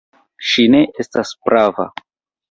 [0.51, 1.85] Ŝi ne estas prava.